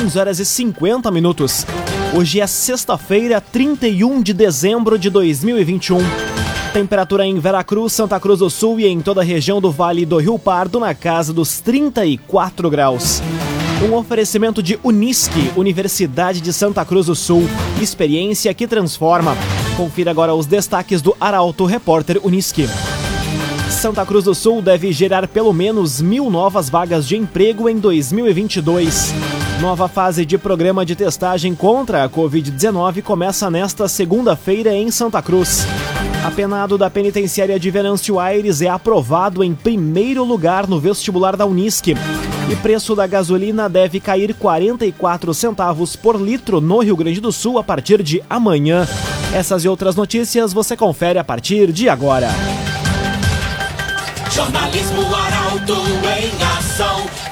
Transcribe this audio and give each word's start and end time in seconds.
11 0.00 0.18
horas 0.18 0.38
e 0.38 0.44
50 0.44 1.10
minutos. 1.10 1.66
Hoje 2.14 2.40
é 2.40 2.46
sexta-feira, 2.46 3.40
31 3.40 4.22
de 4.22 4.32
dezembro 4.32 4.96
de 4.96 5.10
2021. 5.10 5.98
Temperatura 6.72 7.26
em 7.26 7.40
Veracruz, 7.40 7.94
Santa 7.94 8.20
Cruz 8.20 8.38
do 8.38 8.48
Sul 8.48 8.78
e 8.78 8.86
em 8.86 9.00
toda 9.00 9.22
a 9.22 9.24
região 9.24 9.60
do 9.60 9.72
Vale 9.72 10.06
do 10.06 10.18
Rio 10.18 10.38
Pardo 10.38 10.78
na 10.78 10.94
casa 10.94 11.32
dos 11.32 11.60
34 11.60 12.70
graus. 12.70 13.20
Um 13.88 13.92
oferecimento 13.94 14.62
de 14.62 14.78
Unisque, 14.84 15.50
Universidade 15.56 16.40
de 16.40 16.52
Santa 16.52 16.84
Cruz 16.84 17.06
do 17.06 17.16
Sul. 17.16 17.48
Experiência 17.82 18.54
que 18.54 18.68
transforma. 18.68 19.36
Confira 19.76 20.12
agora 20.12 20.32
os 20.32 20.46
destaques 20.46 21.02
do 21.02 21.16
Arauto 21.20 21.64
Repórter 21.64 22.20
Unisque. 22.22 22.68
Santa 23.68 24.06
Cruz 24.06 24.26
do 24.26 24.34
Sul 24.34 24.62
deve 24.62 24.92
gerar 24.92 25.26
pelo 25.26 25.52
menos 25.52 26.00
mil 26.00 26.30
novas 26.30 26.70
vagas 26.70 27.06
de 27.06 27.16
emprego 27.16 27.68
em 27.68 27.78
2022. 27.78 29.12
Nova 29.60 29.88
fase 29.88 30.24
de 30.24 30.38
programa 30.38 30.86
de 30.86 30.94
testagem 30.94 31.52
contra 31.52 32.04
a 32.04 32.08
Covid-19 32.08 33.02
começa 33.02 33.50
nesta 33.50 33.88
segunda-feira 33.88 34.72
em 34.72 34.88
Santa 34.88 35.20
Cruz. 35.20 35.66
Apenado 36.24 36.78
da 36.78 36.88
penitenciária 36.88 37.58
de 37.58 37.68
Venâncio 37.68 38.20
Aires 38.20 38.62
é 38.62 38.68
aprovado 38.68 39.42
em 39.42 39.52
primeiro 39.56 40.22
lugar 40.22 40.68
no 40.68 40.78
vestibular 40.78 41.36
da 41.36 41.44
Unisque. 41.44 41.96
E 42.48 42.56
preço 42.56 42.94
da 42.94 43.04
gasolina 43.08 43.68
deve 43.68 43.98
cair 43.98 44.32
44 44.32 45.34
centavos 45.34 45.96
por 45.96 46.20
litro 46.20 46.60
no 46.60 46.78
Rio 46.78 46.96
Grande 46.96 47.20
do 47.20 47.32
Sul 47.32 47.58
a 47.58 47.64
partir 47.64 48.00
de 48.00 48.22
amanhã. 48.30 48.86
Essas 49.34 49.64
e 49.64 49.68
outras 49.68 49.96
notícias 49.96 50.52
você 50.52 50.76
confere 50.76 51.18
a 51.18 51.24
partir 51.24 51.72
de 51.72 51.88
agora. 51.88 52.28
Jornalismo 54.30 55.02
Arauto. 55.12 56.07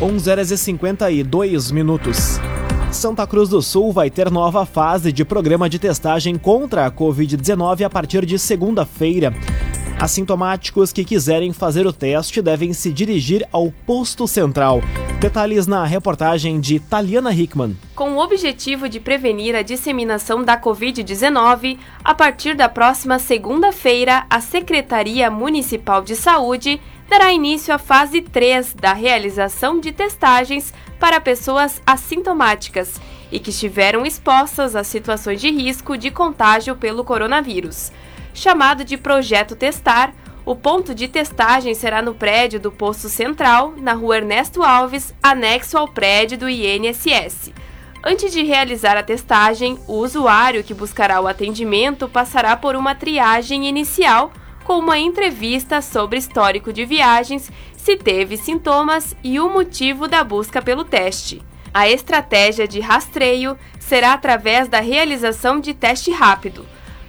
11 0.00 0.30
horas 0.30 0.50
e 0.52 0.56
52 0.56 1.72
minutos. 1.72 2.38
Santa 2.92 3.26
Cruz 3.26 3.48
do 3.48 3.60
Sul 3.60 3.92
vai 3.92 4.08
ter 4.08 4.30
nova 4.30 4.64
fase 4.64 5.10
de 5.10 5.24
programa 5.24 5.68
de 5.68 5.76
testagem 5.76 6.38
contra 6.38 6.86
a 6.86 6.90
Covid-19 6.90 7.82
a 7.82 7.90
partir 7.90 8.24
de 8.24 8.38
segunda-feira. 8.38 9.34
Assintomáticos 9.98 10.92
que 10.92 11.04
quiserem 11.04 11.52
fazer 11.52 11.84
o 11.84 11.92
teste 11.92 12.40
devem 12.40 12.72
se 12.72 12.92
dirigir 12.92 13.44
ao 13.50 13.72
posto 13.84 14.28
central. 14.28 14.80
Detalhes 15.18 15.66
na 15.66 15.84
reportagem 15.84 16.60
de 16.60 16.78
Taliana 16.78 17.34
Hickman. 17.34 17.76
Com 17.96 18.12
o 18.12 18.22
objetivo 18.22 18.88
de 18.88 19.00
prevenir 19.00 19.56
a 19.56 19.62
disseminação 19.62 20.44
da 20.44 20.56
Covid-19, 20.56 21.76
a 22.04 22.14
partir 22.14 22.54
da 22.54 22.68
próxima 22.68 23.18
segunda-feira, 23.18 24.24
a 24.30 24.40
Secretaria 24.40 25.28
Municipal 25.28 26.04
de 26.04 26.14
Saúde 26.14 26.80
dará 27.08 27.32
início 27.32 27.74
à 27.74 27.78
fase 27.78 28.20
3 28.20 28.74
da 28.74 28.92
realização 28.92 29.80
de 29.80 29.92
testagens 29.92 30.72
para 31.00 31.20
pessoas 31.20 31.80
assintomáticas 31.86 33.00
e 33.32 33.38
que 33.38 33.50
estiveram 33.50 34.04
expostas 34.04 34.76
a 34.76 34.84
situações 34.84 35.40
de 35.40 35.50
risco 35.50 35.96
de 35.96 36.10
contágio 36.10 36.76
pelo 36.76 37.04
coronavírus. 37.04 37.90
Chamado 38.34 38.84
de 38.84 38.96
Projeto 38.96 39.56
Testar, 39.56 40.12
o 40.44 40.54
ponto 40.54 40.94
de 40.94 41.08
testagem 41.08 41.74
será 41.74 42.00
no 42.00 42.14
prédio 42.14 42.60
do 42.60 42.70
Posto 42.70 43.08
Central, 43.08 43.74
na 43.76 43.92
rua 43.92 44.18
Ernesto 44.18 44.62
Alves, 44.62 45.14
anexo 45.22 45.76
ao 45.76 45.88
prédio 45.88 46.38
do 46.38 46.48
INSS. 46.48 47.52
Antes 48.02 48.32
de 48.32 48.42
realizar 48.42 48.96
a 48.96 49.02
testagem, 49.02 49.78
o 49.86 49.94
usuário 49.94 50.62
que 50.62 50.72
buscará 50.72 51.20
o 51.20 51.26
atendimento 51.26 52.08
passará 52.08 52.56
por 52.56 52.76
uma 52.76 52.94
triagem 52.94 53.66
inicial 53.66 54.32
com 54.68 54.80
uma 54.80 54.98
entrevista 54.98 55.80
sobre 55.80 56.18
histórico 56.18 56.74
de 56.74 56.84
viagens, 56.84 57.50
se 57.74 57.96
teve 57.96 58.36
sintomas 58.36 59.16
e 59.24 59.40
o 59.40 59.48
motivo 59.48 60.06
da 60.06 60.22
busca 60.22 60.60
pelo 60.60 60.84
teste. 60.84 61.40
A 61.72 61.88
estratégia 61.88 62.68
de 62.68 62.78
rastreio 62.78 63.56
será 63.80 64.12
através 64.12 64.68
da 64.68 64.80
realização 64.80 65.58
de 65.58 65.72
teste 65.72 66.10
rápido. 66.10 66.66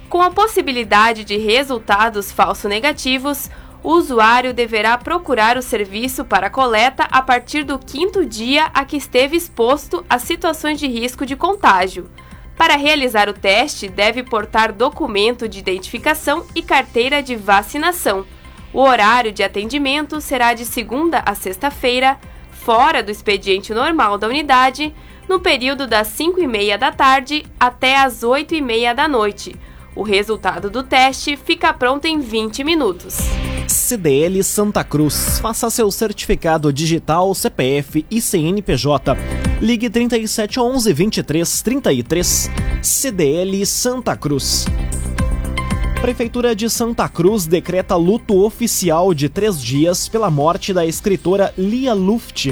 Com 0.08 0.22
a 0.22 0.30
possibilidade 0.30 1.22
de 1.22 1.36
resultados 1.36 2.32
falso-negativos, 2.32 3.50
o 3.82 3.90
usuário 3.90 4.54
deverá 4.54 4.96
procurar 4.96 5.58
o 5.58 5.62
serviço 5.62 6.24
para 6.24 6.48
coleta 6.48 7.02
a 7.10 7.20
partir 7.20 7.62
do 7.62 7.78
quinto 7.78 8.24
dia 8.24 8.70
a 8.72 8.86
que 8.86 8.96
esteve 8.96 9.36
exposto 9.36 10.02
a 10.08 10.18
situações 10.18 10.80
de 10.80 10.86
risco 10.86 11.26
de 11.26 11.36
contágio. 11.36 12.08
Para 12.60 12.76
realizar 12.76 13.26
o 13.26 13.32
teste, 13.32 13.88
deve 13.88 14.22
portar 14.22 14.70
documento 14.70 15.48
de 15.48 15.58
identificação 15.58 16.44
e 16.54 16.60
carteira 16.60 17.22
de 17.22 17.34
vacinação. 17.34 18.26
O 18.70 18.82
horário 18.82 19.32
de 19.32 19.42
atendimento 19.42 20.20
será 20.20 20.52
de 20.52 20.66
segunda 20.66 21.22
a 21.24 21.34
sexta-feira, 21.34 22.18
fora 22.50 23.02
do 23.02 23.10
expediente 23.10 23.72
normal 23.72 24.18
da 24.18 24.28
unidade, 24.28 24.94
no 25.26 25.40
período 25.40 25.86
das 25.86 26.08
5 26.08 26.38
e 26.38 26.46
meia 26.46 26.76
da 26.76 26.92
tarde 26.92 27.46
até 27.58 27.96
as 27.96 28.22
8 28.22 28.54
e 28.54 28.60
meia 28.60 28.94
da 28.94 29.08
noite. 29.08 29.56
O 29.96 30.02
resultado 30.02 30.68
do 30.68 30.82
teste 30.82 31.38
fica 31.38 31.72
pronto 31.72 32.04
em 32.04 32.20
20 32.20 32.62
minutos. 32.62 33.20
CDL 33.66 34.42
Santa 34.44 34.84
Cruz. 34.84 35.38
Faça 35.38 35.70
seu 35.70 35.90
certificado 35.90 36.70
digital, 36.70 37.34
CPF 37.34 38.04
e 38.10 38.20
CNPJ. 38.20 39.39
Ligue 39.60 39.90
3711 39.90 40.94
2333. 40.94 42.50
CDL 42.82 43.66
Santa 43.66 44.16
Cruz. 44.16 44.64
Prefeitura 46.00 46.56
de 46.56 46.70
Santa 46.70 47.06
Cruz 47.10 47.46
decreta 47.46 47.94
luto 47.94 48.42
oficial 48.42 49.12
de 49.12 49.28
três 49.28 49.60
dias 49.62 50.08
pela 50.08 50.30
morte 50.30 50.72
da 50.72 50.86
escritora 50.86 51.52
Lia 51.58 51.92
Luft. 51.92 52.46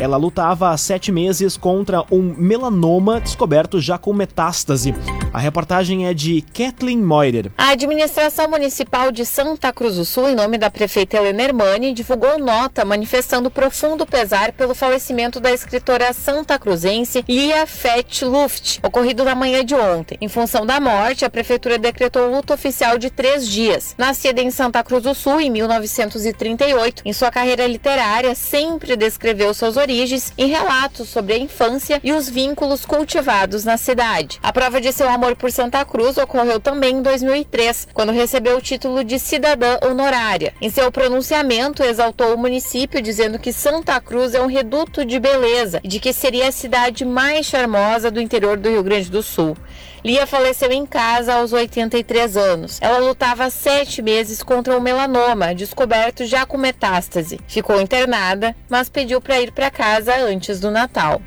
Ela 0.00 0.16
lutava 0.16 0.70
há 0.70 0.76
sete 0.76 1.12
meses 1.12 1.56
contra 1.56 2.04
um 2.10 2.34
melanoma 2.36 3.20
descoberto 3.20 3.80
já 3.80 3.96
com 3.96 4.12
metástase. 4.12 4.92
A 5.32 5.38
reportagem 5.38 6.06
é 6.06 6.14
de 6.14 6.40
Kathleen 6.40 6.98
Moirer. 6.98 7.52
A 7.56 7.70
administração 7.70 8.48
municipal 8.48 9.12
de 9.12 9.26
Santa 9.26 9.72
Cruz 9.72 9.96
do 9.96 10.04
Sul, 10.04 10.30
em 10.30 10.34
nome 10.34 10.56
da 10.56 10.70
prefeita 10.70 11.18
Helena 11.18 11.42
Hermani, 11.42 11.92
divulgou 11.92 12.38
nota 12.38 12.84
manifestando 12.84 13.50
profundo 13.50 14.06
pesar 14.06 14.52
pelo 14.52 14.74
falecimento 14.74 15.38
da 15.38 15.52
escritora 15.52 16.12
santa 16.14 16.58
cruzense 16.58 17.24
Lia 17.28 17.66
Fett 17.66 18.24
Luft, 18.24 18.78
ocorrido 18.82 19.22
na 19.22 19.34
manhã 19.34 19.62
de 19.62 19.74
ontem. 19.74 20.16
Em 20.20 20.28
função 20.28 20.64
da 20.64 20.80
morte, 20.80 21.24
a 21.24 21.30
prefeitura 21.30 21.78
decretou 21.78 22.30
luto 22.30 22.54
oficial 22.54 22.96
de 22.96 23.10
três 23.10 23.46
dias. 23.46 23.94
Nascida 23.98 24.40
em 24.40 24.50
Santa 24.50 24.82
Cruz 24.82 25.02
do 25.02 25.14
Sul 25.14 25.40
em 25.40 25.50
1938, 25.50 27.02
em 27.04 27.12
sua 27.12 27.30
carreira 27.30 27.66
literária 27.66 28.34
sempre 28.34 28.96
descreveu 28.96 29.52
suas 29.52 29.76
origens 29.76 30.32
em 30.38 30.46
relatos 30.46 31.10
sobre 31.10 31.34
a 31.34 31.38
infância 31.38 32.00
e 32.02 32.12
os 32.12 32.28
vínculos 32.30 32.86
cultivados 32.86 33.64
na 33.64 33.76
cidade. 33.76 34.38
A 34.42 34.52
prova 34.52 34.80
de 34.80 34.90
seu 34.90 35.08
amor 35.18 35.27
por 35.36 35.50
Santa 35.50 35.84
Cruz 35.84 36.16
ocorreu 36.16 36.60
também 36.60 36.96
em 36.96 37.02
2003, 37.02 37.88
quando 37.92 38.12
recebeu 38.12 38.56
o 38.56 38.60
título 38.60 39.02
de 39.04 39.18
cidadã 39.18 39.78
honorária. 39.84 40.52
Em 40.60 40.70
seu 40.70 40.90
pronunciamento, 40.90 41.82
exaltou 41.82 42.34
o 42.34 42.38
município 42.38 43.02
dizendo 43.02 43.38
que 43.38 43.52
Santa 43.52 44.00
Cruz 44.00 44.34
é 44.34 44.40
um 44.40 44.46
reduto 44.46 45.04
de 45.04 45.18
beleza 45.18 45.80
e 45.82 45.88
de 45.88 46.00
que 46.00 46.12
seria 46.12 46.48
a 46.48 46.52
cidade 46.52 47.04
mais 47.04 47.46
charmosa 47.46 48.10
do 48.10 48.20
interior 48.20 48.56
do 48.56 48.68
Rio 48.68 48.82
Grande 48.82 49.10
do 49.10 49.22
Sul. 49.22 49.56
Lia 50.04 50.26
faleceu 50.26 50.70
em 50.70 50.86
casa 50.86 51.34
aos 51.34 51.52
83 51.52 52.36
anos. 52.36 52.78
Ela 52.80 52.98
lutava 52.98 53.50
sete 53.50 54.00
meses 54.00 54.42
contra 54.42 54.76
o 54.76 54.80
melanoma, 54.80 55.54
descoberto 55.54 56.24
já 56.24 56.46
com 56.46 56.56
metástase. 56.56 57.40
Ficou 57.48 57.80
internada, 57.80 58.54
mas 58.68 58.88
pediu 58.88 59.20
para 59.20 59.40
ir 59.40 59.52
para 59.52 59.70
casa 59.70 60.14
antes 60.16 60.60
do 60.60 60.70
Natal. 60.70 61.20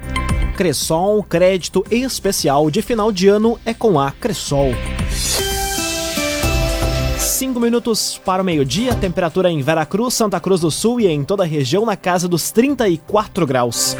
Cressol, 0.61 1.23
crédito 1.23 1.83
especial 1.89 2.69
de 2.69 2.83
final 2.83 3.11
de 3.11 3.27
ano 3.27 3.59
é 3.65 3.73
com 3.73 3.99
a 3.99 4.11
Cressol. 4.11 4.75
Cinco 7.17 7.59
minutos 7.59 8.21
para 8.23 8.43
o 8.43 8.45
meio-dia, 8.45 8.93
temperatura 8.93 9.49
em 9.49 9.59
Veracruz, 9.63 10.13
Santa 10.13 10.39
Cruz 10.39 10.61
do 10.61 10.69
Sul 10.69 11.01
e 11.01 11.07
em 11.07 11.23
toda 11.23 11.41
a 11.41 11.47
região 11.47 11.83
na 11.83 11.97
casa 11.97 12.27
dos 12.27 12.51
34 12.51 13.47
graus. 13.47 13.97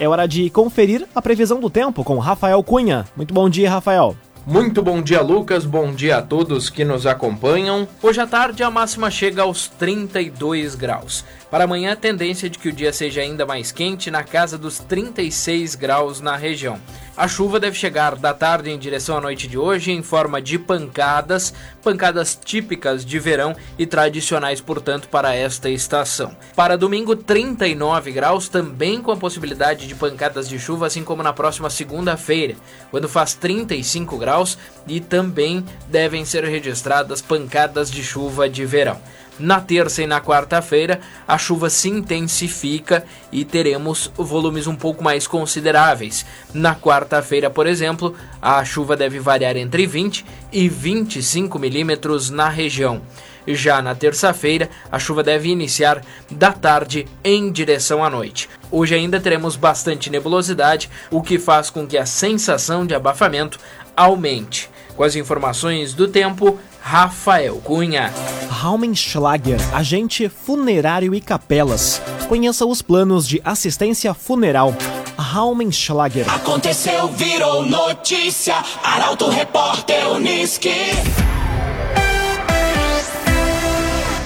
É 0.00 0.08
hora 0.08 0.26
de 0.26 0.50
conferir 0.50 1.06
a 1.14 1.22
previsão 1.22 1.60
do 1.60 1.70
tempo 1.70 2.02
com 2.02 2.18
Rafael 2.18 2.60
Cunha. 2.64 3.06
Muito 3.14 3.32
bom 3.32 3.48
dia, 3.48 3.70
Rafael. 3.70 4.16
Muito 4.44 4.82
bom 4.82 5.00
dia, 5.00 5.22
Lucas. 5.22 5.64
Bom 5.64 5.92
dia 5.92 6.16
a 6.16 6.22
todos 6.22 6.68
que 6.68 6.84
nos 6.84 7.06
acompanham. 7.06 7.86
Hoje 8.02 8.20
à 8.20 8.26
tarde 8.26 8.64
a 8.64 8.70
máxima 8.72 9.08
chega 9.08 9.42
aos 9.42 9.68
32 9.68 10.74
graus. 10.74 11.24
Para 11.52 11.64
amanhã, 11.64 11.92
a 11.92 11.96
tendência 11.96 12.46
é 12.46 12.48
de 12.48 12.58
que 12.58 12.70
o 12.70 12.72
dia 12.72 12.94
seja 12.94 13.20
ainda 13.20 13.44
mais 13.44 13.70
quente, 13.70 14.10
na 14.10 14.24
casa 14.24 14.56
dos 14.56 14.78
36 14.78 15.74
graus 15.74 16.18
na 16.18 16.34
região. 16.34 16.80
A 17.14 17.28
chuva 17.28 17.60
deve 17.60 17.76
chegar 17.76 18.16
da 18.16 18.32
tarde 18.32 18.70
em 18.70 18.78
direção 18.78 19.18
à 19.18 19.20
noite 19.20 19.46
de 19.46 19.58
hoje 19.58 19.92
em 19.92 20.02
forma 20.02 20.40
de 20.40 20.58
pancadas, 20.58 21.52
pancadas 21.82 22.34
típicas 22.42 23.04
de 23.04 23.18
verão 23.18 23.54
e 23.78 23.84
tradicionais, 23.84 24.62
portanto, 24.62 25.08
para 25.08 25.34
esta 25.34 25.68
estação. 25.68 26.34
Para 26.56 26.78
domingo, 26.78 27.14
39 27.14 28.12
graus, 28.12 28.48
também 28.48 29.02
com 29.02 29.12
a 29.12 29.16
possibilidade 29.18 29.86
de 29.86 29.94
pancadas 29.94 30.48
de 30.48 30.58
chuva, 30.58 30.86
assim 30.86 31.04
como 31.04 31.22
na 31.22 31.34
próxima 31.34 31.68
segunda-feira, 31.68 32.56
quando 32.90 33.10
faz 33.10 33.34
35 33.34 34.16
graus 34.16 34.56
e 34.86 35.00
também 35.00 35.62
devem 35.86 36.24
ser 36.24 36.44
registradas 36.44 37.20
pancadas 37.20 37.90
de 37.90 38.02
chuva 38.02 38.48
de 38.48 38.64
verão. 38.64 38.98
Na 39.38 39.60
terça 39.60 40.02
e 40.02 40.06
na 40.06 40.20
quarta-feira, 40.20 41.00
a 41.26 41.38
chuva 41.38 41.70
se 41.70 41.88
intensifica 41.88 43.04
e 43.30 43.44
teremos 43.44 44.10
volumes 44.14 44.66
um 44.66 44.76
pouco 44.76 45.02
mais 45.02 45.26
consideráveis. 45.26 46.26
Na 46.52 46.74
quarta-feira, 46.74 47.48
por 47.48 47.66
exemplo, 47.66 48.14
a 48.40 48.62
chuva 48.64 48.96
deve 48.96 49.18
variar 49.18 49.56
entre 49.56 49.86
20 49.86 50.24
e 50.52 50.68
25 50.68 51.58
milímetros 51.58 52.28
na 52.28 52.48
região. 52.48 53.00
Já 53.46 53.82
na 53.82 53.94
terça-feira, 53.94 54.70
a 54.90 54.98
chuva 54.98 55.22
deve 55.22 55.48
iniciar 55.48 56.02
da 56.30 56.52
tarde 56.52 57.06
em 57.24 57.50
direção 57.50 58.04
à 58.04 58.10
noite. 58.10 58.48
Hoje 58.70 58.94
ainda 58.94 59.18
teremos 59.18 59.56
bastante 59.56 60.10
nebulosidade, 60.10 60.88
o 61.10 61.22
que 61.22 61.38
faz 61.38 61.68
com 61.68 61.86
que 61.86 61.98
a 61.98 62.06
sensação 62.06 62.86
de 62.86 62.94
abafamento 62.94 63.58
aumente. 63.96 64.70
Com 64.94 65.02
as 65.02 65.16
informações 65.16 65.94
do 65.94 66.06
tempo, 66.06 66.58
Rafael 66.82 67.56
Cunha. 67.58 68.12
Raumenschlager, 68.50 69.58
agente 69.74 70.28
funerário 70.28 71.14
e 71.14 71.20
capelas. 71.20 72.02
Conheça 72.28 72.66
os 72.66 72.82
planos 72.82 73.26
de 73.26 73.40
assistência 73.44 74.12
funeral. 74.12 74.74
Raumenschlager. 75.16 76.28
Aconteceu, 76.28 77.08
virou 77.08 77.64
notícia. 77.64 78.56
Arauto 78.82 79.30
Repórter 79.30 80.10
Uniski. 80.10 80.74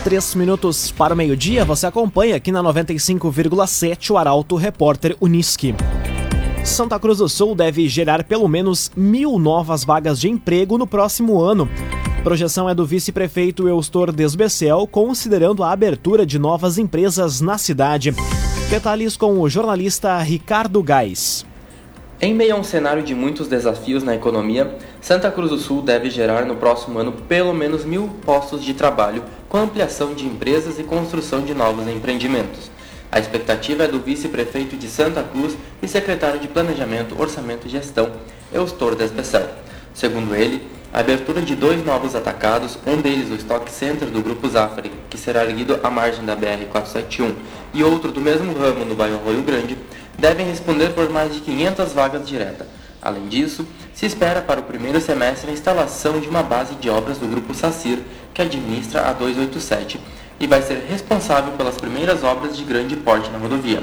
Três 0.02 0.34
minutos 0.34 0.90
para 0.90 1.14
o 1.14 1.16
meio-dia, 1.16 1.64
você 1.64 1.86
acompanha 1.86 2.36
aqui 2.36 2.50
na 2.50 2.62
95,7 2.62 4.10
o 4.10 4.16
Arauto 4.16 4.56
Repórter 4.56 5.16
Uniski. 5.20 5.74
Santa 6.64 6.98
Cruz 6.98 7.18
do 7.18 7.28
Sul 7.28 7.54
deve 7.54 7.88
gerar 7.88 8.24
pelo 8.24 8.48
menos 8.48 8.90
mil 8.96 9.38
novas 9.38 9.84
vagas 9.84 10.18
de 10.18 10.28
emprego 10.28 10.76
no 10.76 10.86
próximo 10.86 11.40
ano. 11.40 11.68
Projeção 12.26 12.68
é 12.68 12.74
do 12.74 12.84
vice-prefeito 12.84 13.68
Eustor 13.68 14.10
Desbecel, 14.10 14.84
considerando 14.88 15.62
a 15.62 15.70
abertura 15.70 16.26
de 16.26 16.40
novas 16.40 16.76
empresas 16.76 17.40
na 17.40 17.56
cidade. 17.56 18.12
Detalhes 18.68 19.16
com 19.16 19.38
o 19.38 19.48
jornalista 19.48 20.18
Ricardo 20.18 20.82
Gás. 20.82 21.46
Em 22.20 22.34
meio 22.34 22.56
a 22.56 22.58
um 22.58 22.64
cenário 22.64 23.04
de 23.04 23.14
muitos 23.14 23.46
desafios 23.46 24.02
na 24.02 24.12
economia, 24.12 24.76
Santa 25.00 25.30
Cruz 25.30 25.50
do 25.50 25.56
Sul 25.56 25.82
deve 25.82 26.10
gerar 26.10 26.44
no 26.44 26.56
próximo 26.56 26.98
ano 26.98 27.12
pelo 27.12 27.54
menos 27.54 27.84
mil 27.84 28.08
postos 28.24 28.64
de 28.64 28.74
trabalho, 28.74 29.22
com 29.48 29.58
ampliação 29.58 30.12
de 30.12 30.26
empresas 30.26 30.80
e 30.80 30.82
construção 30.82 31.42
de 31.42 31.54
novos 31.54 31.86
empreendimentos. 31.86 32.72
A 33.12 33.20
expectativa 33.20 33.84
é 33.84 33.88
do 33.88 34.00
vice-prefeito 34.00 34.76
de 34.76 34.88
Santa 34.88 35.22
Cruz 35.22 35.56
e 35.80 35.86
secretário 35.86 36.40
de 36.40 36.48
Planejamento, 36.48 37.14
Orçamento 37.16 37.68
e 37.68 37.70
Gestão, 37.70 38.10
Eustor 38.52 38.96
Desbecel. 38.96 39.48
Segundo 39.94 40.34
ele, 40.34 40.74
a 40.96 41.00
abertura 41.00 41.42
de 41.42 41.54
dois 41.54 41.84
novos 41.84 42.14
atacados, 42.14 42.78
um 42.86 42.96
deles 42.96 43.30
o 43.30 43.34
Stock 43.34 43.70
Center 43.70 44.08
do 44.08 44.22
Grupo 44.22 44.48
Zafari, 44.48 44.90
que 45.10 45.18
será 45.18 45.44
erguido 45.44 45.78
à 45.82 45.90
margem 45.90 46.24
da 46.24 46.34
BR-471, 46.34 47.34
e 47.74 47.84
outro 47.84 48.10
do 48.10 48.18
mesmo 48.18 48.54
ramo 48.58 48.82
no 48.82 48.94
bairro 48.94 49.20
Rio 49.30 49.42
Grande, 49.42 49.76
devem 50.18 50.46
responder 50.46 50.94
por 50.94 51.10
mais 51.10 51.34
de 51.34 51.40
500 51.40 51.92
vagas 51.92 52.26
diretas. 52.26 52.66
Além 53.02 53.28
disso, 53.28 53.66
se 53.92 54.06
espera 54.06 54.40
para 54.40 54.60
o 54.60 54.62
primeiro 54.62 54.98
semestre 54.98 55.50
a 55.50 55.52
instalação 55.52 56.18
de 56.18 56.30
uma 56.30 56.42
base 56.42 56.74
de 56.76 56.88
obras 56.88 57.18
do 57.18 57.28
Grupo 57.28 57.52
Sacir, 57.52 57.98
que 58.32 58.40
administra 58.40 59.02
a 59.02 59.12
287, 59.12 60.00
e 60.40 60.46
vai 60.46 60.62
ser 60.62 60.82
responsável 60.88 61.52
pelas 61.58 61.76
primeiras 61.76 62.24
obras 62.24 62.56
de 62.56 62.64
grande 62.64 62.96
porte 62.96 63.28
na 63.28 63.36
rodovia. 63.36 63.82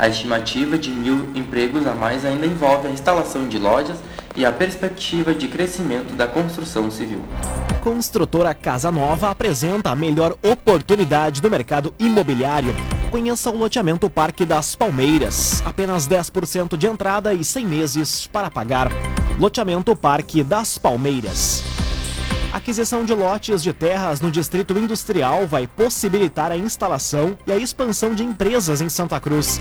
A 0.00 0.08
estimativa 0.08 0.78
de 0.78 0.88
mil 0.88 1.28
empregos 1.34 1.86
a 1.86 1.94
mais 1.94 2.24
ainda 2.24 2.46
envolve 2.46 2.88
a 2.88 2.90
instalação 2.90 3.46
de 3.46 3.58
lojas 3.58 3.98
e 4.34 4.46
a 4.46 4.50
perspectiva 4.50 5.34
de 5.34 5.46
crescimento 5.46 6.14
da 6.14 6.26
construção 6.26 6.90
civil. 6.90 7.22
Construtora 7.82 8.54
Casa 8.54 8.90
Nova 8.90 9.28
apresenta 9.28 9.90
a 9.90 9.94
melhor 9.94 10.34
oportunidade 10.42 11.42
do 11.42 11.50
mercado 11.50 11.92
imobiliário. 11.98 12.74
Conheça 13.10 13.50
o 13.50 13.58
loteamento 13.58 14.08
Parque 14.08 14.46
das 14.46 14.74
Palmeiras. 14.74 15.62
Apenas 15.66 16.08
10% 16.08 16.78
de 16.78 16.86
entrada 16.86 17.34
e 17.34 17.44
100 17.44 17.66
meses 17.66 18.26
para 18.26 18.50
pagar. 18.50 18.90
Loteamento 19.38 19.94
Parque 19.94 20.42
das 20.42 20.78
Palmeiras. 20.78 21.69
Aquisição 22.52 23.04
de 23.04 23.14
lotes 23.14 23.62
de 23.62 23.72
terras 23.72 24.20
no 24.20 24.28
Distrito 24.28 24.76
Industrial 24.76 25.46
vai 25.46 25.68
possibilitar 25.68 26.50
a 26.50 26.56
instalação 26.56 27.38
e 27.46 27.52
a 27.52 27.56
expansão 27.56 28.12
de 28.12 28.24
empresas 28.24 28.80
em 28.80 28.88
Santa 28.88 29.20
Cruz. 29.20 29.60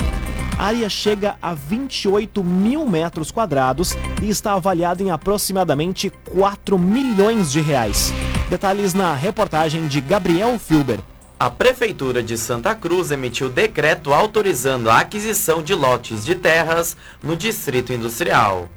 A 0.58 0.66
área 0.66 0.90
chega 0.90 1.38
a 1.40 1.54
28 1.54 2.44
mil 2.44 2.88
metros 2.88 3.30
quadrados 3.30 3.96
e 4.24 4.30
está 4.30 4.54
avaliada 4.54 5.04
em 5.04 5.12
aproximadamente 5.12 6.10
4 6.32 6.80
milhões 6.80 7.52
de 7.52 7.62
reais. 7.62 8.12
Detalhes 8.50 8.96
na 8.96 9.14
reportagem 9.14 9.88
de 9.88 10.02
Gabriel 10.02 10.58
Filber. 10.58 11.00
A 11.40 11.50
Prefeitura 11.50 12.24
de 12.24 12.38
Santa 12.40 12.74
Cruz 12.74 13.12
emitiu 13.12 13.50
decreto 13.50 14.12
autorizando 14.12 14.90
a 14.90 15.00
aquisição 15.00 15.62
de 15.62 15.76
lotes 15.76 16.26
de 16.26 16.34
terras 16.34 16.98
no 17.22 17.36
Distrito 17.36 17.94
Industrial. 17.94 18.68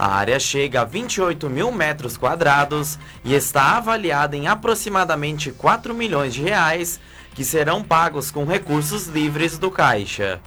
A 0.00 0.14
área 0.14 0.40
chega 0.40 0.80
a 0.80 0.84
28 0.84 1.50
mil 1.50 1.70
metros 1.70 2.16
quadrados 2.16 2.98
e 3.22 3.34
está 3.34 3.76
avaliada 3.76 4.34
em 4.34 4.48
aproximadamente 4.48 5.52
4 5.52 5.92
milhões 5.92 6.32
de 6.32 6.40
reais, 6.40 6.98
que 7.34 7.44
serão 7.44 7.84
pagos 7.84 8.30
com 8.30 8.46
recursos 8.46 9.08
livres 9.08 9.58
do 9.58 9.70
Caixa. 9.70 10.40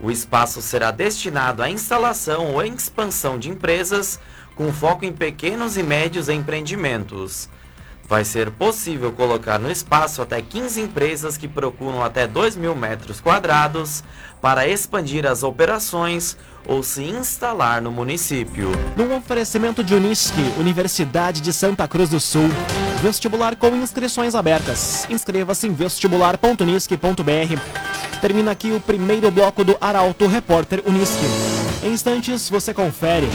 O 0.00 0.10
espaço 0.10 0.60
será 0.60 0.90
destinado 0.90 1.62
à 1.62 1.70
instalação 1.70 2.54
ou 2.54 2.64
expansão 2.64 3.38
de 3.38 3.48
empresas, 3.48 4.18
com 4.56 4.72
foco 4.72 5.04
em 5.04 5.12
pequenos 5.12 5.76
e 5.76 5.82
médios 5.84 6.28
empreendimentos. 6.28 7.48
Vai 8.08 8.24
ser 8.24 8.50
possível 8.50 9.12
colocar 9.12 9.60
no 9.60 9.70
espaço 9.70 10.22
até 10.22 10.42
15 10.42 10.80
empresas 10.80 11.36
que 11.36 11.46
procuram 11.46 12.02
até 12.02 12.26
2 12.26 12.56
mil 12.56 12.74
metros 12.74 13.20
quadrados 13.20 14.02
para 14.40 14.66
expandir 14.66 15.24
as 15.24 15.44
operações 15.44 16.36
ou 16.68 16.82
se 16.82 17.02
instalar 17.02 17.80
no 17.80 17.90
município. 17.90 18.70
Num 18.94 19.16
oferecimento 19.16 19.82
de 19.82 19.94
Unisque, 19.94 20.52
Universidade 20.58 21.40
de 21.40 21.52
Santa 21.52 21.88
Cruz 21.88 22.10
do 22.10 22.20
Sul. 22.20 22.48
Vestibular 23.02 23.56
com 23.56 23.74
inscrições 23.74 24.34
abertas. 24.34 25.06
Inscreva-se 25.08 25.66
em 25.66 25.72
vestibular.unisque.br. 25.72 28.20
Termina 28.20 28.50
aqui 28.50 28.72
o 28.72 28.80
primeiro 28.80 29.30
bloco 29.30 29.64
do 29.64 29.76
Arauto 29.80 30.26
Repórter 30.26 30.82
Unisque. 30.86 31.24
Em 31.82 31.92
instantes 31.92 32.50
você 32.50 32.74
confere. 32.74 33.28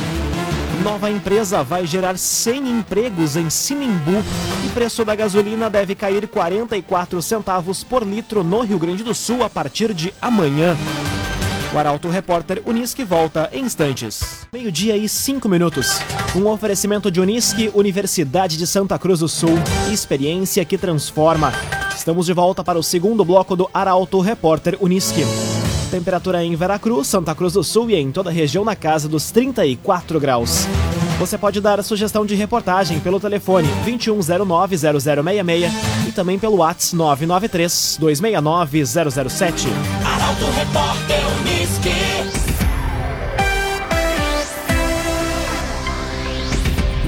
Nova 0.83 1.09
empresa 1.09 1.63
vai 1.63 1.87
gerar 1.87 2.17
100 2.17 2.69
empregos 2.69 3.37
em 3.37 3.49
Sinimbu 3.49 4.21
e 4.65 4.69
preço 4.69 5.05
da 5.05 5.15
gasolina 5.15 5.69
deve 5.69 5.95
cair 5.95 6.27
44 6.27 7.21
centavos 7.21 7.83
por 7.83 8.03
litro 8.03 8.43
no 8.43 8.61
Rio 8.61 8.77
Grande 8.77 9.03
do 9.03 9.13
Sul 9.13 9.43
a 9.43 9.49
partir 9.49 9.93
de 9.93 10.13
amanhã. 10.21 10.75
O 11.73 11.79
Arauto 11.79 12.07
Repórter 12.07 12.61
Unisque 12.67 13.03
volta 13.03 13.49
em 13.51 13.65
instantes. 13.65 14.45
Meio-dia 14.53 14.95
e 14.95 15.09
cinco 15.09 15.49
minutos. 15.49 15.99
Um 16.35 16.47
oferecimento 16.47 17.09
de 17.09 17.19
Unisque, 17.19 17.71
Universidade 17.73 18.57
de 18.57 18.67
Santa 18.67 18.99
Cruz 18.99 19.21
do 19.21 19.27
Sul. 19.27 19.57
Experiência 19.91 20.63
que 20.65 20.77
transforma. 20.77 21.51
Estamos 21.95 22.27
de 22.27 22.33
volta 22.33 22.63
para 22.63 22.77
o 22.77 22.83
segundo 22.83 23.25
bloco 23.25 23.55
do 23.55 23.67
Arauto 23.73 24.19
Repórter 24.19 24.77
Unisque. 24.79 25.23
Temperatura 25.89 26.43
em 26.43 26.55
Veracruz, 26.55 27.07
Santa 27.07 27.33
Cruz 27.33 27.53
do 27.53 27.63
Sul 27.63 27.89
e 27.89 27.95
em 27.95 28.11
toda 28.11 28.29
a 28.29 28.33
região 28.33 28.63
na 28.63 28.75
casa 28.75 29.09
dos 29.09 29.31
34 29.31 30.19
graus. 30.19 30.67
Você 31.17 31.37
pode 31.37 31.61
dar 31.61 31.81
sugestão 31.83 32.25
de 32.25 32.35
reportagem 32.35 32.99
pelo 32.99 33.17
telefone 33.19 33.67
2109-0066 33.85 35.71
e 36.07 36.11
também 36.11 36.37
pelo 36.37 36.57
WhatsApp 36.57 36.97
993-269-007. 36.97 39.67
Arauto 40.03 40.45
Repórter 40.51 41.21
Uniski. 41.39 41.62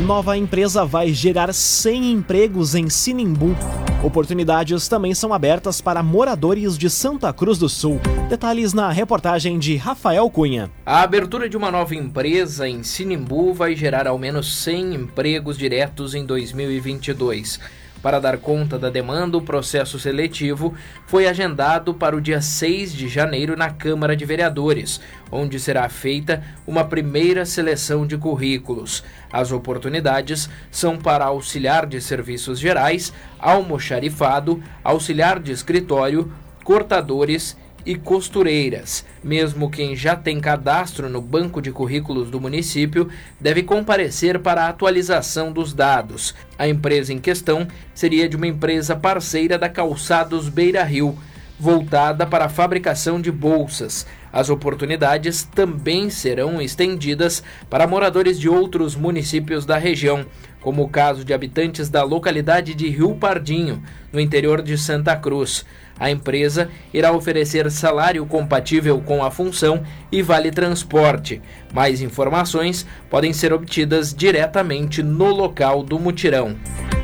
Nova 0.05 0.37
empresa 0.37 0.85
vai 0.85 1.11
gerar 1.11 1.51
100 1.51 2.11
empregos 2.11 2.75
em 2.75 2.87
Sinimbu. 2.91 3.55
Oportunidades 4.03 4.87
também 4.87 5.15
são 5.15 5.33
abertas 5.33 5.81
para 5.81 6.03
moradores 6.03 6.77
de 6.77 6.91
Santa 6.91 7.33
Cruz 7.33 7.57
do 7.57 7.67
Sul. 7.67 7.99
Detalhes 8.29 8.71
na 8.71 8.91
reportagem 8.91 9.57
de 9.57 9.75
Rafael 9.77 10.29
Cunha. 10.29 10.69
A 10.85 11.01
abertura 11.01 11.49
de 11.49 11.57
uma 11.57 11.71
nova 11.71 11.95
empresa 11.95 12.69
em 12.69 12.83
Sinimbu 12.83 13.51
vai 13.51 13.75
gerar 13.75 14.05
ao 14.05 14.19
menos 14.19 14.55
100 14.57 14.93
empregos 14.93 15.57
diretos 15.57 16.13
em 16.13 16.23
2022. 16.23 17.59
Para 18.05 18.19
dar 18.19 18.37
conta 18.37 18.77
da 18.77 18.91
demanda, 18.91 19.35
o 19.35 19.41
processo 19.41 19.97
seletivo 19.97 20.75
foi 21.07 21.27
agendado 21.27 21.91
para 21.91 22.15
o 22.15 22.21
dia 22.21 22.39
6 22.39 22.93
de 22.93 23.07
janeiro 23.07 23.57
na 23.57 23.71
Câmara 23.71 24.15
de 24.15 24.23
Vereadores, 24.23 25.01
onde 25.31 25.59
será 25.59 25.89
feita 25.89 26.43
uma 26.67 26.85
primeira 26.85 27.47
seleção 27.47 28.05
de 28.05 28.15
currículos. 28.15 29.03
As 29.33 29.51
oportunidades 29.51 30.47
são 30.69 30.99
para 30.99 31.25
auxiliar 31.25 31.87
de 31.87 31.99
serviços 31.99 32.59
gerais, 32.59 33.11
almoxarifado, 33.39 34.61
auxiliar 34.83 35.39
de 35.39 35.51
escritório, 35.51 36.31
cortadores 36.63 37.57
e 37.85 37.95
costureiras. 37.95 39.05
Mesmo 39.23 39.69
quem 39.69 39.95
já 39.95 40.15
tem 40.15 40.39
cadastro 40.39 41.09
no 41.09 41.21
banco 41.21 41.61
de 41.61 41.71
currículos 41.71 42.29
do 42.29 42.41
município 42.41 43.09
deve 43.39 43.63
comparecer 43.63 44.39
para 44.39 44.63
a 44.63 44.69
atualização 44.69 45.51
dos 45.51 45.73
dados. 45.73 46.33
A 46.57 46.67
empresa 46.67 47.13
em 47.13 47.19
questão 47.19 47.67
seria 47.93 48.27
de 48.27 48.35
uma 48.35 48.47
empresa 48.47 48.95
parceira 48.95 49.57
da 49.57 49.69
Calçados 49.69 50.49
Beira 50.49 50.83
Rio, 50.83 51.17
voltada 51.59 52.25
para 52.25 52.45
a 52.45 52.49
fabricação 52.49 53.21
de 53.21 53.31
bolsas. 53.31 54.05
As 54.31 54.49
oportunidades 54.49 55.43
também 55.43 56.09
serão 56.09 56.61
estendidas 56.61 57.41
para 57.69 57.87
moradores 57.87 58.37
de 58.37 58.49
outros 58.49 58.95
municípios 58.95 59.65
da 59.65 59.77
região, 59.77 60.25
como 60.59 60.83
o 60.83 60.89
caso 60.89 61.23
de 61.23 61.33
habitantes 61.33 61.89
da 61.89 62.03
localidade 62.03 62.73
de 62.73 62.89
Rio 62.89 63.15
Pardinho, 63.15 63.81
no 64.11 64.19
interior 64.19 64.61
de 64.61 64.77
Santa 64.77 65.15
Cruz. 65.15 65.63
A 65.99 66.11
empresa 66.11 66.69
irá 66.93 67.11
oferecer 67.11 67.69
salário 67.71 68.25
compatível 68.25 69.01
com 69.01 69.23
a 69.23 69.31
função 69.31 69.83
e 70.11 70.21
vale 70.21 70.51
transporte. 70.51 71.41
Mais 71.73 72.01
informações 72.01 72.85
podem 73.09 73.31
ser 73.31 73.53
obtidas 73.53 74.13
diretamente 74.13 75.01
no 75.01 75.27
local 75.27 75.83
do 75.83 75.97
mutirão. 75.97 76.55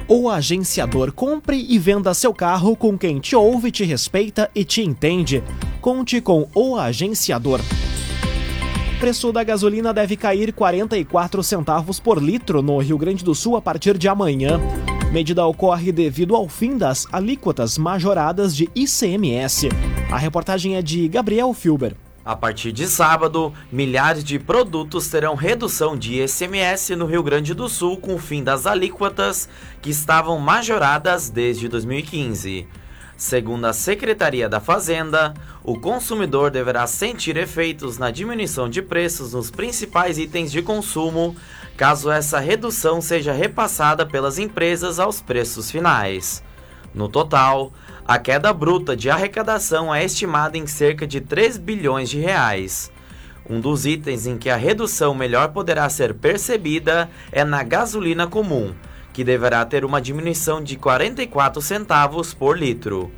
O 0.08 0.30
agenciador 0.30 1.14
compre 1.14 1.66
e 1.70 1.80
venda 1.80 2.14
seu 2.14 2.34
carro 2.34 2.76
com 2.76 2.98
quem 2.98 3.20
te 3.20 3.34
ouve, 3.34 3.72
te 3.72 3.86
respeita 3.86 4.52
e 4.54 4.66
te 4.66 4.82
entende. 4.82 5.42
Conte 5.80 6.20
com 6.20 6.50
o 6.54 6.76
agenciador. 6.76 7.62
Preço 9.00 9.32
da 9.32 9.44
gasolina 9.44 9.94
deve 9.94 10.18
cair 10.18 10.52
44 10.52 11.42
centavos 11.42 12.00
por 12.00 12.22
litro 12.22 12.62
no 12.62 12.78
Rio 12.78 12.98
Grande 12.98 13.24
do 13.24 13.34
Sul 13.34 13.56
a 13.56 13.62
partir 13.62 13.98
de 13.98 14.08
amanhã. 14.08 14.60
Medida 15.12 15.46
ocorre 15.46 15.92
devido 15.92 16.38
ao 16.38 16.48
fim 16.48 16.78
das 16.78 17.06
alíquotas 17.12 17.78
majoradas 17.78 18.56
de 18.56 18.70
ICMS. 18.74 19.68
A 20.10 20.18
reportagem 20.18 20.78
é 20.78 20.82
de 20.82 21.06
Gabriel 21.10 21.54
Filber. 21.54 21.98
A 22.24 22.34
partir 22.34 22.72
de 22.72 22.88
sábado, 22.88 23.52
milhares 23.70 24.24
de 24.24 24.40
produtos 24.40 25.10
terão 25.10 25.36
redução 25.36 25.98
de 25.98 26.24
ICMS 26.24 26.96
no 26.96 27.06
Rio 27.08 27.22
Grande 27.22 27.54
do 27.54 27.68
Sul 27.68 27.98
com 27.98 28.16
o 28.16 28.20
fim 28.20 28.42
das 28.42 28.66
alíquotas 28.66 29.50
que 29.82 29.90
estavam 29.90 30.40
majoradas 30.40 31.30
desde 31.30 31.68
2015. 31.68 32.66
Segundo 33.22 33.66
a 33.66 33.72
Secretaria 33.72 34.50
da 34.50 34.60
Fazenda, 34.60 35.36
o 35.64 35.80
consumidor 35.80 36.50
deverá 36.50 36.88
sentir 36.88 37.38
efeitos 37.38 38.00
na 38.00 38.10
diminuição 38.10 38.68
de 38.68 38.82
preços 38.82 39.34
nos 39.34 39.52
principais 39.52 40.18
itens 40.18 40.52
de 40.52 40.64
consumo, 40.64 41.36
caso 41.78 42.10
essa 42.10 42.40
redução 42.40 43.00
seja 43.00 43.32
repassada 43.32 44.08
pelas 44.08 44.40
empresas 44.40 44.98
aos 45.00 45.22
preços 45.22 45.70
finais. 45.70 46.44
No 46.96 47.08
total, 47.08 47.72
a 48.08 48.18
queda 48.18 48.52
bruta 48.52 48.98
de 48.98 49.08
arrecadação 49.08 49.94
é 49.94 50.04
estimada 50.04 50.58
em 50.58 50.66
cerca 50.66 51.06
de 51.06 51.22
3 51.22 51.58
bilhões 51.58 52.10
de 52.10 52.20
reais. 52.20 52.92
Um 53.48 53.60
dos 53.60 53.86
itens 53.86 54.26
em 54.26 54.36
que 54.36 54.50
a 54.50 54.56
redução 54.56 55.14
melhor 55.14 55.50
poderá 55.50 55.88
ser 55.90 56.16
percebida 56.16 57.08
é 57.32 57.44
na 57.44 57.62
gasolina 57.62 58.26
comum 58.26 58.74
que 59.14 59.24
deverá 59.24 59.64
ter 59.66 59.86
uma 59.86 60.02
diminuição 60.02 60.64
de 60.64 60.76
44 60.76 61.62
centavos 61.62 62.34
por 62.34 62.58
litro. 62.58 63.12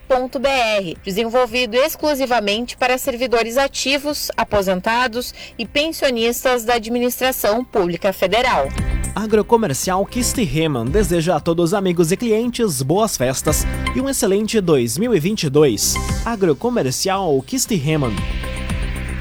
desenvolvido 1.05 1.77
exclusivamente 1.77 2.79
para 2.79 2.97
servidores 2.97 3.59
ativos, 3.59 4.31
aposentados 4.39 5.35
e 5.59 5.67
pensionistas 5.67 6.65
da 6.65 6.75
administração 6.75 7.63
pública 7.63 8.11
federal. 8.11 8.69
Agrocomercial 9.15 10.05
Kistihemann 10.07 10.87
deseja 10.87 11.37
a 11.37 11.41
todos 11.41 11.75
amigos 11.75 12.13
e 12.13 12.17
clientes 12.17 12.81
boas 12.83 13.17
festas 13.17 13.67
e 13.95 14.01
um 14.01 14.09
excelente 14.09 14.61
2022. 14.61 15.95
Agrocomercial 16.25 17.43
Kistihemann. 17.43 18.15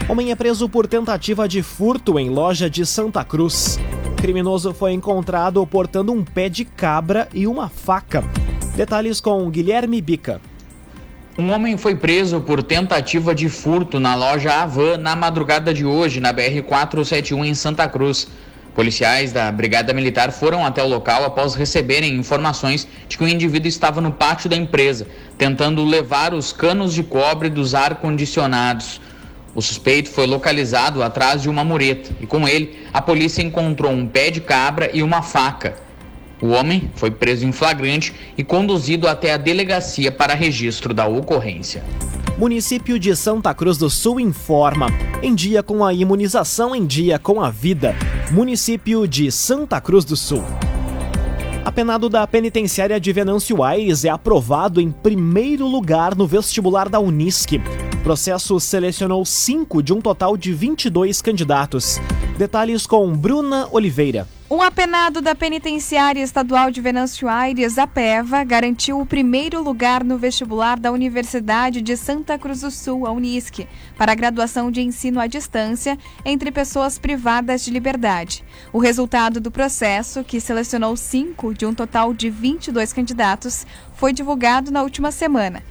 Homem 0.08 0.32
é 0.32 0.36
preso 0.36 0.70
por 0.70 0.88
tentativa 0.88 1.48
de 1.48 1.62
furto 1.62 2.18
em 2.18 2.30
loja 2.30 2.70
de 2.70 2.86
Santa 2.86 3.24
Cruz. 3.24 3.80
Criminoso 4.18 4.74
foi 4.74 4.94
encontrado 4.94 5.66
portando 5.66 6.12
um 6.12 6.24
pé 6.24 6.50
de 6.50 6.66
cabra 6.66 7.28
e 7.34 7.48
uma 7.48 7.70
faca. 7.70 8.24
Detalhes 8.76 9.20
com 9.20 9.50
Guilherme 9.50 10.02
Bica. 10.02 10.42
Um 11.38 11.52
homem 11.52 11.78
foi 11.78 11.96
preso 11.96 12.42
por 12.42 12.62
tentativa 12.62 13.34
de 13.34 13.48
furto 13.48 14.00
na 14.00 14.14
loja 14.14 14.62
Avan 14.62 14.98
na 14.98 15.16
madrugada 15.16 15.74
de 15.74 15.86
hoje, 15.86 16.20
na 16.20 16.34
BR-471 16.34 17.46
em 17.46 17.54
Santa 17.54 17.88
Cruz. 17.88 18.28
Policiais 18.80 19.34
da 19.34 19.52
Brigada 19.52 19.92
Militar 19.92 20.32
foram 20.32 20.66
até 20.66 20.82
o 20.82 20.88
local 20.88 21.26
após 21.26 21.54
receberem 21.54 22.16
informações 22.16 22.88
de 23.10 23.18
que 23.18 23.24
o 23.26 23.28
indivíduo 23.28 23.68
estava 23.68 24.00
no 24.00 24.10
pátio 24.10 24.50
da 24.50 24.56
empresa, 24.56 25.06
tentando 25.38 25.84
levar 25.84 26.34
os 26.34 26.54
canos 26.54 26.94
de 26.94 27.04
cobre 27.04 27.50
dos 27.50 27.76
ar-condicionados. 27.76 29.02
O 29.54 29.62
suspeito 29.62 30.10
foi 30.10 30.26
localizado 30.26 31.04
atrás 31.04 31.42
de 31.42 31.50
uma 31.50 31.62
mureta 31.62 32.12
e, 32.22 32.26
com 32.26 32.48
ele, 32.48 32.80
a 32.94 33.02
polícia 33.02 33.42
encontrou 33.42 33.92
um 33.92 34.08
pé 34.08 34.32
de 34.32 34.40
cabra 34.40 34.90
e 34.94 35.04
uma 35.04 35.22
faca. 35.22 35.76
O 36.42 36.48
homem 36.48 36.90
foi 36.96 37.12
preso 37.12 37.46
em 37.46 37.52
flagrante 37.52 38.14
e 38.38 38.46
conduzido 38.46 39.10
até 39.10 39.34
a 39.34 39.38
delegacia 39.38 40.10
para 40.10 40.34
registro 40.34 40.94
da 40.94 41.06
ocorrência. 41.06 41.84
Município 42.38 42.98
de 42.98 43.14
Santa 43.14 43.54
Cruz 43.54 43.78
do 43.78 43.90
Sul 43.90 44.22
informa: 44.22 44.88
em 45.22 45.36
dia 45.36 45.62
com 45.62 45.84
a 45.84 45.94
imunização, 45.94 46.74
em 46.74 46.86
dia 46.86 47.20
com 47.20 47.42
a 47.42 47.50
vida. 47.50 47.94
Município 48.32 49.08
de 49.08 49.32
Santa 49.32 49.82
Cruz 49.82 50.06
do 50.06 50.16
Sul. 50.16 50.44
Apenado 51.66 52.08
da 52.08 52.28
penitenciária 52.28 53.00
de 53.00 53.12
Venâncio 53.12 53.64
Aires 53.64 54.06
é 54.06 54.10
aprovado 54.10 54.80
em 54.80 54.92
primeiro 54.92 55.66
lugar 55.66 56.16
no 56.16 56.28
vestibular 56.28 56.88
da 56.88 57.00
Unisc. 57.00 57.54
O 57.96 58.04
processo 58.04 58.60
selecionou 58.60 59.26
cinco 59.26 59.82
de 59.82 59.92
um 59.92 60.00
total 60.00 60.38
de 60.38 60.54
22 60.54 61.24
candidatos. 61.24 62.00
Detalhes 62.38 62.86
com 62.86 63.12
Bruna 63.16 63.68
Oliveira. 63.72 64.28
Um 64.52 64.64
apenado 64.64 65.22
da 65.22 65.36
Penitenciária 65.36 66.24
Estadual 66.24 66.72
de 66.72 66.82
Venâncio 66.82 67.30
Aires, 67.30 67.78
a 67.78 67.86
PEVA, 67.86 68.44
garantiu 68.44 69.00
o 69.00 69.06
primeiro 69.06 69.62
lugar 69.62 70.04
no 70.04 70.18
vestibular 70.18 70.80
da 70.80 70.92
Universidade 70.92 71.84
de 71.84 71.96
Santa 71.96 72.36
Cruz 72.36 72.62
do 72.62 72.72
Sul, 72.72 73.06
a 73.06 73.12
Unisc, 73.12 73.68
para 73.96 74.12
a 74.12 74.16
graduação 74.16 74.72
de 74.72 74.82
ensino 74.82 75.20
à 75.20 75.28
distância 75.28 76.00
entre 76.26 76.52
pessoas 76.52 76.98
privadas 76.98 77.64
de 77.64 77.70
liberdade. 77.70 78.44
O 78.74 78.80
resultado 78.80 79.40
do 79.40 79.52
processo, 79.52 80.24
que 80.24 80.42
selecionou 80.42 80.98
cinco 80.98 81.54
de 81.54 81.68
um 81.68 81.74
total 81.76 82.12
de 82.12 82.32
22 82.32 82.92
candidatos, 82.92 83.68
foi 83.94 84.12
divulgado 84.12 84.72
na 84.72 84.82
última 84.82 85.12
semana. 85.12 85.62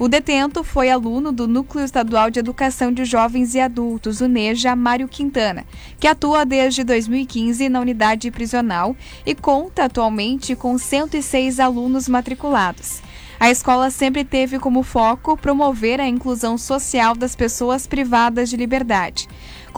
O 0.00 0.06
detento 0.06 0.62
foi 0.62 0.90
aluno 0.90 1.32
do 1.32 1.48
Núcleo 1.48 1.84
Estadual 1.84 2.30
de 2.30 2.38
Educação 2.38 2.92
de 2.92 3.04
Jovens 3.04 3.56
e 3.56 3.60
Adultos, 3.60 4.20
o 4.20 4.28
NEJA, 4.28 4.76
Mário 4.76 5.08
Quintana, 5.08 5.66
que 5.98 6.06
atua 6.06 6.46
desde 6.46 6.84
2015 6.84 7.68
na 7.68 7.80
unidade 7.80 8.30
prisional 8.30 8.94
e 9.26 9.34
conta 9.34 9.86
atualmente 9.86 10.54
com 10.54 10.78
106 10.78 11.58
alunos 11.58 12.08
matriculados. 12.08 13.02
A 13.40 13.50
escola 13.50 13.90
sempre 13.90 14.24
teve 14.24 14.60
como 14.60 14.84
foco 14.84 15.36
promover 15.36 16.00
a 16.00 16.06
inclusão 16.06 16.56
social 16.56 17.16
das 17.16 17.34
pessoas 17.34 17.84
privadas 17.84 18.48
de 18.48 18.56
liberdade. 18.56 19.28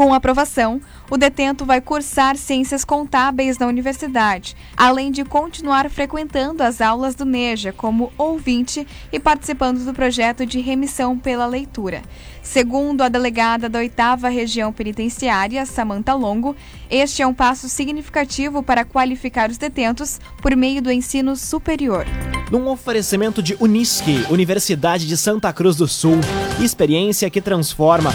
Com 0.00 0.14
aprovação, 0.14 0.80
o 1.10 1.18
detento 1.18 1.66
vai 1.66 1.78
cursar 1.78 2.34
ciências 2.34 2.86
contábeis 2.86 3.58
na 3.58 3.66
universidade, 3.66 4.56
além 4.74 5.12
de 5.12 5.26
continuar 5.26 5.90
frequentando 5.90 6.62
as 6.62 6.80
aulas 6.80 7.14
do 7.14 7.26
NEJA 7.26 7.70
como 7.70 8.10
ouvinte 8.16 8.86
e 9.12 9.20
participando 9.20 9.84
do 9.84 9.92
projeto 9.92 10.46
de 10.46 10.58
remissão 10.58 11.18
pela 11.18 11.44
leitura. 11.44 12.00
Segundo 12.42 13.02
a 13.02 13.10
delegada 13.10 13.68
da 13.68 13.80
8 13.80 13.94
Região 14.32 14.72
Penitenciária, 14.72 15.66
Samanta 15.66 16.14
Longo, 16.14 16.56
este 16.90 17.20
é 17.20 17.26
um 17.26 17.34
passo 17.34 17.68
significativo 17.68 18.62
para 18.62 18.86
qualificar 18.86 19.50
os 19.50 19.58
detentos 19.58 20.18
por 20.40 20.56
meio 20.56 20.80
do 20.80 20.90
ensino 20.90 21.36
superior. 21.36 22.06
Num 22.50 22.68
oferecimento 22.68 23.42
de 23.42 23.54
Unisque, 23.60 24.24
Universidade 24.30 25.06
de 25.06 25.18
Santa 25.18 25.52
Cruz 25.52 25.76
do 25.76 25.86
Sul, 25.86 26.16
experiência 26.58 27.28
que 27.28 27.42
transforma. 27.42 28.14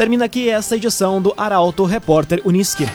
Termina 0.00 0.24
aqui 0.24 0.48
esta 0.48 0.76
edição 0.76 1.20
do 1.20 1.34
Arauto 1.36 1.84
Repórter 1.84 2.40
Unisque. 2.46 2.88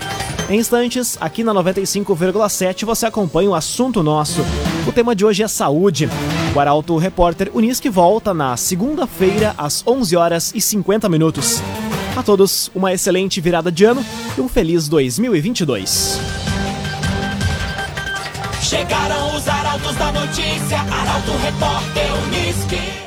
Em 0.50 0.58
instantes, 0.58 1.16
aqui 1.22 1.44
na 1.44 1.54
95,7 1.54 2.84
você 2.84 3.06
acompanha 3.06 3.52
o 3.52 3.54
assunto 3.54 4.02
nosso. 4.02 4.42
O 4.88 4.92
tema 4.92 5.16
de 5.16 5.24
hoje 5.24 5.44
é 5.44 5.48
saúde. 5.48 6.10
O 6.56 6.60
Arauto 6.60 6.98
Repórter 6.98 7.52
Unisque 7.54 7.90
volta 7.90 8.34
na 8.34 8.58
segunda-feira 8.58 9.54
às 9.56 9.86
11 9.86 10.16
horas 10.16 10.52
e 10.56 10.60
50 10.60 11.08
minutos. 11.08 11.62
A 12.18 12.24
todos, 12.24 12.72
uma 12.74 12.92
excelente 12.92 13.40
virada 13.40 13.72
de 13.72 13.86
ano 13.86 14.04
e 14.36 14.42
um 14.42 14.50
feliz 14.50 14.88
2022. 14.88 16.20
Chegaram 18.64 19.36
os 19.38 19.48
arautos 19.48 19.96
da 19.96 20.12
notícia, 20.12 20.80
Arauto 20.80 21.38
Repórter 21.44 22.08
Unisque. 22.26 23.05